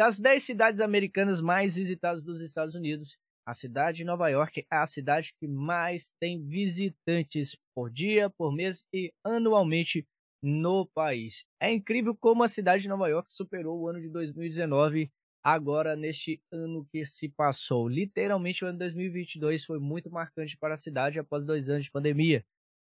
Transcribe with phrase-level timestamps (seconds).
[0.00, 4.76] Das 10 cidades americanas mais visitadas dos Estados Unidos, a cidade de Nova York é
[4.76, 10.08] a cidade que mais tem visitantes por dia, por mês e anualmente
[10.42, 11.44] no país.
[11.60, 15.10] É incrível como a cidade de Nova York superou o ano de 2019
[15.44, 17.86] agora neste ano que se passou.
[17.86, 22.42] Literalmente o ano 2022 foi muito marcante para a cidade após dois anos de pandemia.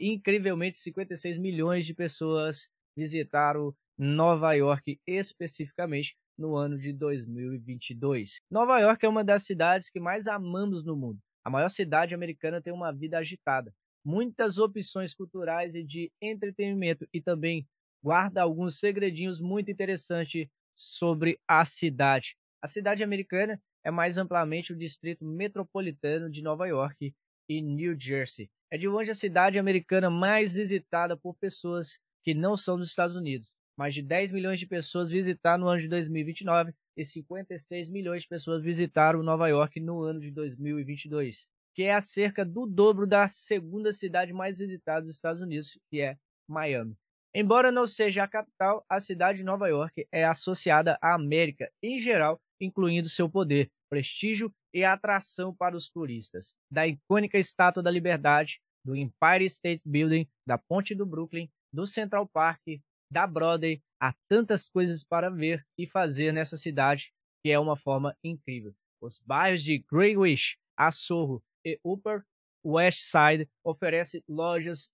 [0.00, 8.40] Incrivelmente, 56 milhões de pessoas visitaram Nova York especificamente no ano de 2022.
[8.50, 11.18] Nova York é uma das cidades que mais amamos no mundo.
[11.44, 13.72] A maior cidade americana tem uma vida agitada,
[14.04, 17.66] muitas opções culturais e de entretenimento e também
[18.02, 22.36] guarda alguns segredinhos muito interessantes sobre a cidade.
[22.62, 27.14] A cidade americana é mais amplamente o distrito metropolitano de Nova York
[27.48, 28.50] e New Jersey.
[28.70, 33.14] É de longe a cidade americana mais visitada por pessoas que não são dos Estados
[33.14, 33.48] Unidos.
[33.76, 38.28] Mais de 10 milhões de pessoas visitaram no ano de 2029 e 56 milhões de
[38.28, 43.92] pessoas visitaram Nova York no ano de 2022, que é cerca do dobro da segunda
[43.92, 46.16] cidade mais visitada dos Estados Unidos, que é
[46.48, 46.96] Miami.
[47.34, 52.00] Embora não seja a capital, a cidade de Nova York é associada à América em
[52.00, 56.54] geral, incluindo seu poder, prestígio e atração para os turistas.
[56.70, 62.26] Da icônica Estátua da Liberdade, do Empire State Building, da Ponte do Brooklyn, do Central
[62.26, 62.62] Park,
[63.10, 67.12] da Broadway, há tantas coisas para ver e fazer nessa cidade
[67.42, 68.74] que é uma forma incrível.
[69.00, 72.24] Os bairros de Greenwich, Assorro e Upper
[72.64, 74.90] West Side oferecem lojas,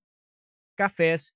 [0.77, 1.33] cafés,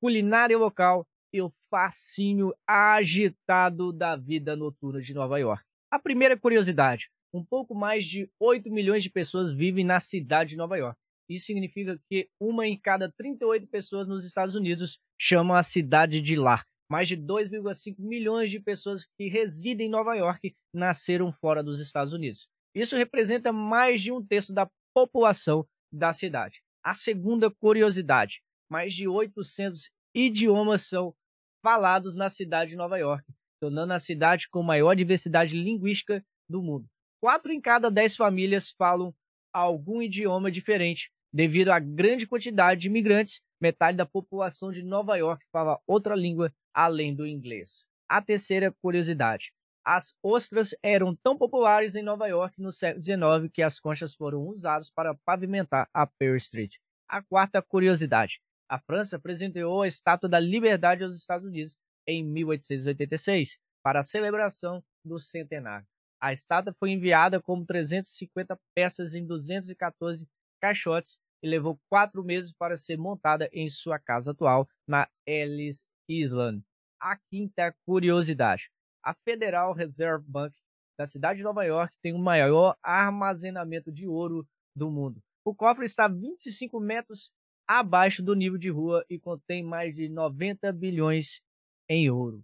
[0.00, 5.62] culinária local e o fascínio agitado da vida noturna de Nova York.
[5.90, 10.56] A primeira curiosidade: um pouco mais de 8 milhões de pessoas vivem na cidade de
[10.56, 10.98] Nova York.
[11.28, 16.36] Isso significa que uma em cada 38 pessoas nos Estados Unidos chamam a cidade de
[16.36, 16.64] lar.
[16.90, 22.14] Mais de 2,5 milhões de pessoas que residem em Nova York nasceram fora dos Estados
[22.14, 22.48] Unidos.
[22.74, 26.62] Isso representa mais de um terço da população da cidade.
[26.82, 28.40] A segunda curiosidade:
[28.70, 31.14] mais de 800 idiomas são
[31.62, 33.24] falados na cidade de Nova York,
[33.60, 36.86] tornando a cidade com maior diversidade linguística do mundo.
[37.20, 39.14] Quatro em cada dez famílias falam
[39.52, 45.46] algum idioma diferente, Devido à grande quantidade de imigrantes, metade da população de Nova York
[45.52, 47.84] fala outra língua além do inglês.
[48.08, 49.52] A terceira curiosidade:
[49.84, 54.48] as ostras eram tão populares em Nova York no século XIX que as conchas foram
[54.48, 56.74] usadas para pavimentar a Pearl Street.
[57.06, 61.72] A quarta curiosidade: a França presenteou a Estátua da Liberdade aos Estados Unidos
[62.04, 65.86] em 1886 para a celebração do centenário.
[66.20, 70.26] A estátua foi enviada como 350 peças em 214
[70.60, 76.62] caixotes e levou quatro meses para ser montada em sua casa atual, na Ellis Island.
[77.00, 78.70] A quinta curiosidade:
[79.02, 80.54] a Federal Reserve Bank
[80.98, 85.22] da cidade de Nova York tem o maior armazenamento de ouro do mundo.
[85.44, 87.30] O cofre está 25 metros
[87.66, 91.40] abaixo do nível de rua e contém mais de 90 bilhões
[91.88, 92.42] em ouro.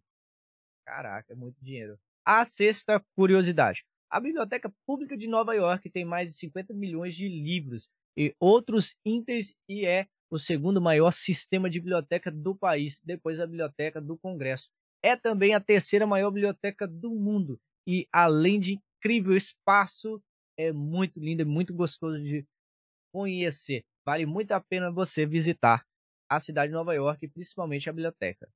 [0.86, 1.98] Caraca, é muito dinheiro.
[2.24, 7.28] A sexta curiosidade: a Biblioteca Pública de Nova York tem mais de 50 milhões de
[7.28, 13.38] livros e outros ínteres e é o segundo maior sistema de biblioteca do país, depois
[13.38, 14.68] da Biblioteca do Congresso.
[15.02, 20.20] É também a terceira maior biblioteca do mundo e, além de incrível espaço,
[20.58, 22.44] é muito lindo e muito gostoso de
[23.12, 23.84] conhecer.
[24.04, 25.84] Vale muito a pena você visitar
[26.28, 28.48] a cidade de Nova York principalmente a biblioteca.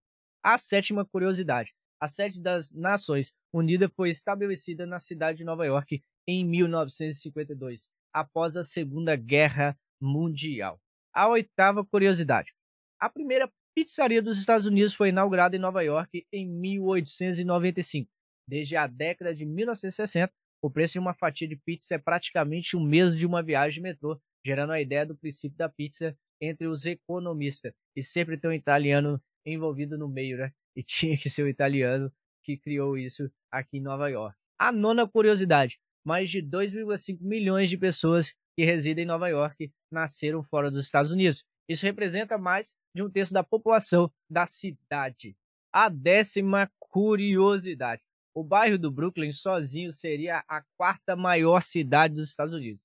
[0.43, 6.03] A sétima curiosidade: a sede das Nações Unidas foi estabelecida na cidade de Nova York
[6.27, 7.87] em 1952
[8.21, 10.81] após a Segunda Guerra Mundial.
[11.15, 12.53] A oitava curiosidade:
[13.01, 18.11] a primeira pizzaria dos Estados Unidos foi inaugurada em Nova York em 1895.
[18.49, 22.81] Desde a década de 1960, o preço de uma fatia de pizza é praticamente o
[22.81, 26.87] mesmo de uma viagem de metrô, gerando a ideia do princípio da pizza entre os
[26.87, 27.73] economistas.
[27.95, 30.53] E sempre tem um italiano envolvido no meio, né?
[30.75, 32.13] E tinha que ser o italiano
[32.43, 34.37] que criou isso aqui em Nova York.
[34.59, 40.43] A nona curiosidade: mais de 2,5 milhões de pessoas que residem em Nova York nasceram
[40.43, 41.45] fora dos Estados Unidos.
[41.69, 45.37] Isso representa mais de um terço da população da cidade.
[45.71, 48.01] A décima curiosidade:
[48.35, 52.81] o bairro do Brooklyn sozinho seria a quarta maior cidade dos Estados Unidos.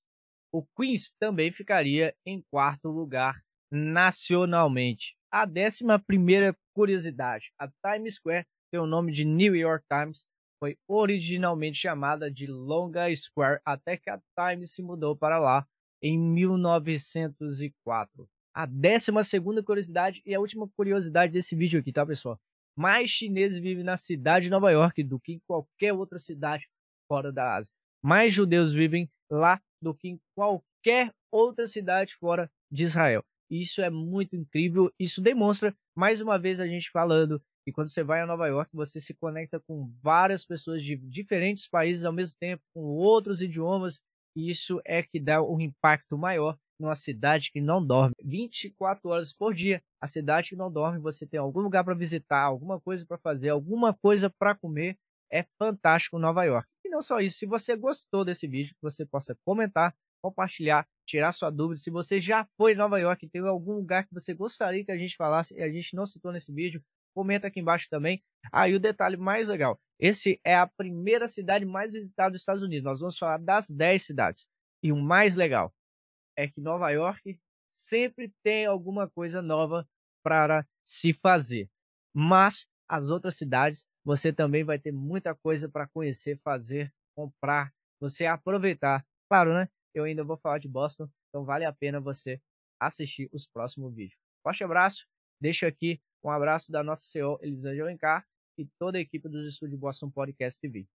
[0.52, 3.42] O Queens também ficaria em quarto lugar
[3.72, 5.16] nacionalmente.
[5.32, 10.26] A décima primeira curiosidade: a Times Square tem o nome de New York Times
[10.64, 15.66] foi originalmente chamada de Longa Square até que a Times se mudou para lá
[16.00, 18.26] em 1904.
[18.54, 22.40] A décima segunda curiosidade e a última curiosidade desse vídeo aqui, tá pessoal?
[22.74, 26.66] mais chineses vivem na cidade de Nova York do que em qualquer outra cidade
[27.06, 27.70] fora da Ásia.
[28.02, 33.22] Mais judeus vivem lá do que em qualquer outra cidade fora de Israel.
[33.50, 34.90] Isso é muito incrível.
[34.98, 38.70] Isso demonstra, mais uma vez, a gente falando que quando você vai a Nova York,
[38.74, 43.98] você se conecta com várias pessoas de diferentes países ao mesmo tempo, com outros idiomas.
[44.36, 49.32] E isso é que dá um impacto maior numa cidade que não dorme 24 horas
[49.32, 49.82] por dia.
[50.00, 53.48] A cidade que não dorme, você tem algum lugar para visitar, alguma coisa para fazer,
[53.48, 54.98] alguma coisa para comer.
[55.32, 56.68] É fantástico Nova York.
[56.84, 61.50] E não só isso, se você gostou desse vídeo, você possa comentar, compartilhar, tirar sua
[61.50, 61.80] dúvida.
[61.80, 64.92] Se você já foi em Nova York e tem algum lugar que você gostaria que
[64.92, 66.82] a gente falasse e a gente não citou nesse vídeo,
[67.14, 68.22] comenta aqui embaixo também.
[68.52, 72.62] Aí ah, o detalhe mais legal, esse é a primeira cidade mais visitada dos Estados
[72.62, 72.84] Unidos.
[72.84, 74.46] Nós vamos falar das 10 cidades.
[74.82, 75.72] E o mais legal
[76.36, 77.38] é que Nova York
[77.70, 79.88] sempre tem alguma coisa nova
[80.22, 81.70] para se fazer.
[82.12, 88.26] Mas as outras cidades, você também vai ter muita coisa para conhecer, fazer, comprar, você
[88.26, 89.04] aproveitar.
[89.28, 89.68] Claro, né?
[89.94, 92.40] eu ainda vou falar de Boston, então vale a pena você
[92.80, 94.18] assistir os próximos vídeos.
[94.42, 95.06] Forte abraço,
[95.40, 98.26] deixo aqui um abraço da nossa CEO Elisângela Alencar
[98.56, 100.86] e toda a equipe dos Estúdios Boston Podcast TV.